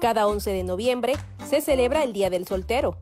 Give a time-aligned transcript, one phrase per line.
[0.00, 1.14] Cada 11 de noviembre
[1.44, 2.98] se celebra el Día del Soltero.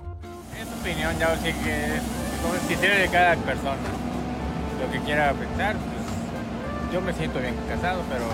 [0.60, 2.02] Es opinión, ya sé que es
[2.68, 3.78] criterio de cada persona.
[4.80, 5.90] Lo que quiera pensar, pues
[6.94, 8.26] yo me siento bien casado, pero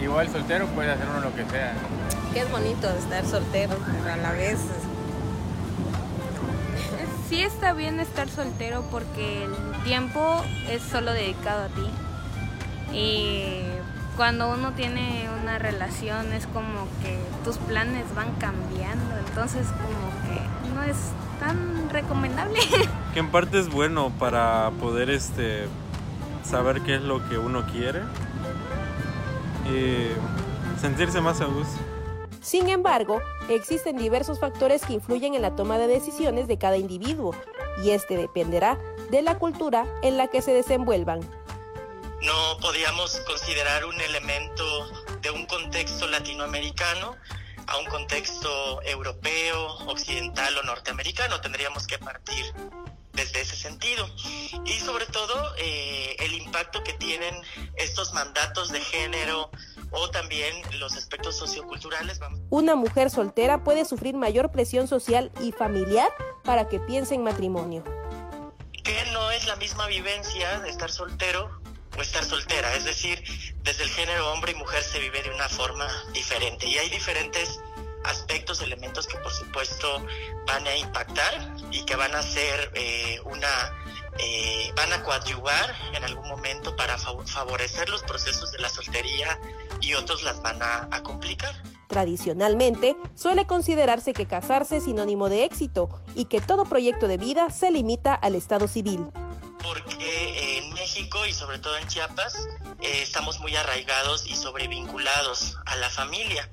[0.00, 1.74] igual soltero puede hacer uno lo que sea.
[2.36, 4.58] Que es bonito estar soltero, pero a la vez
[7.30, 11.88] sí está bien estar soltero porque el tiempo es solo dedicado a ti.
[12.94, 13.62] Y
[14.18, 20.74] cuando uno tiene una relación es como que tus planes van cambiando, entonces como que
[20.74, 20.98] no es
[21.40, 22.60] tan recomendable.
[23.14, 25.68] Que en parte es bueno para poder este
[26.44, 28.02] saber qué es lo que uno quiere
[29.72, 30.10] y
[30.78, 31.95] sentirse más a gusto.
[32.46, 37.34] Sin embargo, existen diversos factores que influyen en la toma de decisiones de cada individuo,
[37.82, 38.78] y este dependerá
[39.10, 41.28] de la cultura en la que se desenvuelvan.
[42.22, 44.64] No podíamos considerar un elemento
[45.22, 47.16] de un contexto latinoamericano
[47.66, 51.40] a un contexto europeo, occidental o norteamericano.
[51.40, 52.44] Tendríamos que partir
[53.12, 54.08] desde ese sentido.
[54.64, 57.34] Y sobre todo eh, el impacto que tienen
[57.74, 59.50] estos mandatos de género
[59.96, 62.20] o también los aspectos socioculturales.
[62.50, 66.12] Una mujer soltera puede sufrir mayor presión social y familiar
[66.44, 67.82] para que piense en matrimonio.
[68.84, 71.60] Que no es la misma vivencia de estar soltero
[71.96, 73.22] o estar soltera, es decir,
[73.62, 77.58] desde el género hombre y mujer se vive de una forma diferente y hay diferentes
[78.04, 80.06] aspectos, elementos que por supuesto
[80.46, 83.85] van a impactar y que van a ser eh, una,
[84.18, 89.38] eh, van a coadyuvar en algún momento para favorecer los procesos de la soltería
[89.80, 91.54] y otros las van a, a complicar.
[91.88, 97.50] Tradicionalmente, suele considerarse que casarse es sinónimo de éxito y que todo proyecto de vida
[97.50, 99.06] se limita al estado civil.
[99.62, 102.48] Porque en México y sobre todo en Chiapas
[102.80, 106.48] eh, estamos muy arraigados y sobrevinculados a la familia.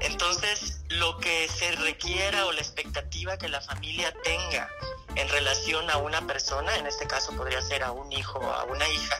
[0.00, 4.68] Entonces, lo que se requiera o la expectativa que la familia tenga
[5.16, 8.64] en relación a una persona, en este caso podría ser a un hijo o a
[8.64, 9.16] una hija,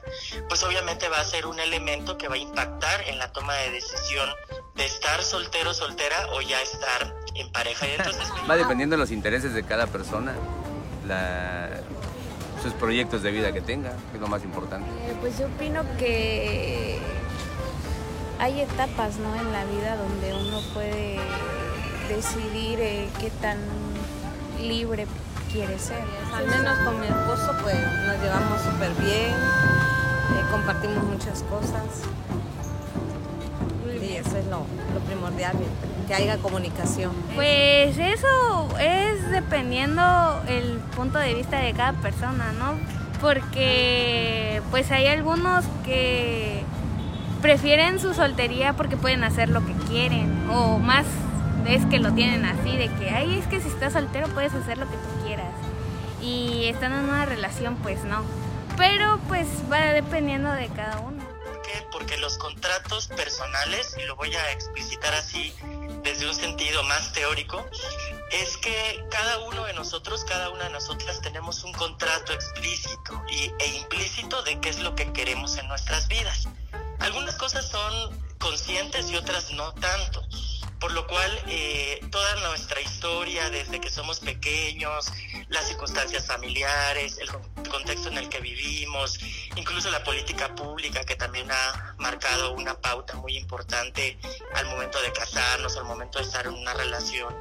[0.49, 3.73] pues obviamente va a ser un elemento que va a impactar en la toma de
[3.73, 4.29] decisión
[4.75, 7.89] de estar soltero, soltera o ya estar en pareja.
[7.89, 10.35] Y entonces, va dependiendo de los intereses de cada persona,
[12.63, 14.89] sus proyectos de vida que tenga, que es lo más importante.
[15.09, 16.99] Eh, pues yo opino que
[18.39, 19.35] hay etapas ¿no?
[19.35, 21.19] en la vida donde uno puede
[22.09, 23.59] decidir eh, qué tan
[24.61, 25.07] libre
[25.53, 26.03] quiere ser.
[26.35, 27.77] Al menos con mi esposo pues
[28.07, 31.83] nos llevamos súper bien, eh, compartimos muchas cosas
[34.03, 35.55] y eso es lo, lo primordial,
[36.07, 37.13] que haya comunicación.
[37.35, 40.03] Pues eso es dependiendo
[40.49, 42.75] el punto de vista de cada persona, ¿no?
[43.21, 46.63] Porque pues hay algunos que
[47.43, 51.07] prefieren su soltería porque pueden hacer lo que quieren o más
[51.69, 54.79] es que lo tienen así de que ay es que si estás soltero puedes hacer
[54.79, 55.53] lo que tú quieras
[56.23, 58.23] y están en una relación pues no
[58.77, 61.87] pero pues va dependiendo de cada uno ¿Por qué?
[61.91, 65.53] Porque los contratos personales, y lo voy a explicitar así
[66.03, 67.65] desde un sentido más teórico,
[68.31, 73.53] es que cada uno de nosotros, cada una de nosotras tenemos un contrato explícito y,
[73.59, 76.49] e implícito de qué es lo que queremos en nuestras vidas.
[77.01, 80.23] Algunas cosas son conscientes y otras no tanto.
[80.81, 85.11] Por lo cual, eh, toda nuestra historia, desde que somos pequeños,
[85.49, 87.29] las circunstancias familiares, el
[87.69, 89.19] contexto en el que vivimos,
[89.57, 94.19] incluso la política pública que también ha marcado una pauta muy importante
[94.55, 97.35] al momento de casarnos, al momento de estar en una relación,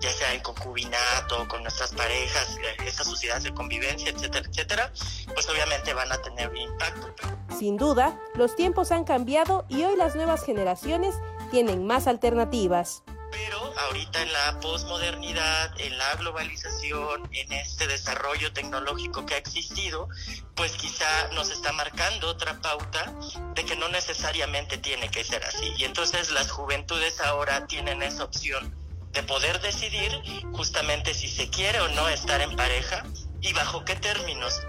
[0.00, 4.92] ya sea en concubinato, con nuestras parejas, eh, estas sociedades de convivencia, etcétera, etcétera,
[5.32, 7.14] pues obviamente van a tener un impacto.
[7.58, 11.14] Sin duda, los tiempos han cambiado y hoy las nuevas generaciones
[11.52, 13.04] tienen más alternativas.
[13.30, 20.08] Pero ahorita en la posmodernidad, en la globalización, en este desarrollo tecnológico que ha existido,
[20.54, 23.12] pues quizá nos está marcando otra pauta
[23.54, 25.72] de que no necesariamente tiene que ser así.
[25.76, 28.74] Y entonces las juventudes ahora tienen esa opción
[29.12, 30.10] de poder decidir
[30.54, 33.04] justamente si se quiere o no estar en pareja
[33.42, 34.62] y bajo qué términos.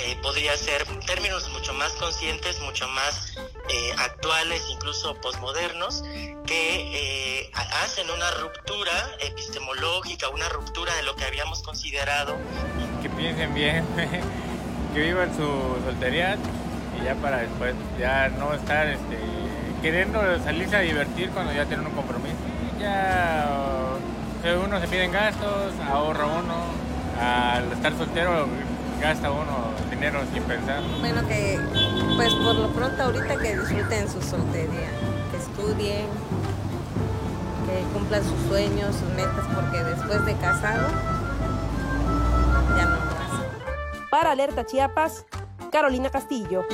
[0.00, 3.34] Eh, podría ser términos mucho más conscientes, mucho más
[3.68, 6.02] eh, actuales, incluso posmodernos,
[6.46, 7.50] que eh,
[7.84, 12.36] hacen una ruptura epistemológica, una ruptura de lo que habíamos considerado.
[13.02, 13.84] Que piensen bien,
[14.94, 16.38] que vivan su soltería
[16.98, 19.18] y ya para después ya no estar este,
[19.82, 22.36] queriendo salirse a divertir cuando ya tienen un compromiso.
[22.80, 23.48] Ya
[24.64, 26.88] uno se piden gastos, ahorra uno.
[27.20, 28.46] Al estar soltero
[29.00, 30.82] gasta uno dinero sin pensar.
[31.00, 31.58] Bueno, que
[32.16, 34.90] pues por lo pronto ahorita que disfruten su soltería,
[35.30, 36.06] que estudien,
[37.66, 40.88] que cumplan sus sueños, sus metas, porque después de casado
[42.76, 44.08] ya no lo hacen.
[44.10, 45.24] Para Alerta Chiapas,
[45.72, 46.64] Carolina Castillo.